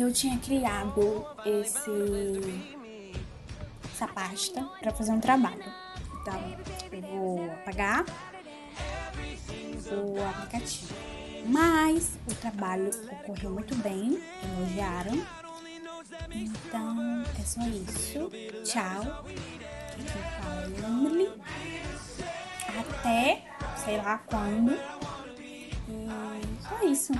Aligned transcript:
eu 0.00 0.12
tinha 0.12 0.38
criado 0.38 1.26
esse 1.44 1.90
essa 3.92 4.08
pasta 4.08 4.62
para 4.80 4.92
fazer 4.92 5.12
um 5.12 5.20
trabalho. 5.20 5.64
Então, 6.20 6.56
eu 6.92 7.02
vou 7.02 7.50
apagar 7.52 8.04
o 9.90 10.22
aplicativo. 10.28 10.94
Mas 11.46 12.18
o 12.26 12.34
trabalho 12.34 12.90
ocorreu 13.12 13.50
muito 13.50 13.74
bem, 13.76 14.22
elogiaram. 14.42 15.26
Então, 16.30 17.22
é 17.38 17.42
só 17.42 17.60
isso. 17.66 18.30
Tchau. 18.64 19.24
Aqui. 19.24 19.36
É 22.68 22.78
Até 22.78 23.42
sei 23.84 23.96
lá 23.98 24.18
quando. 24.18 24.72
E 25.88 26.62
só 26.62 26.86
isso. 26.86 27.12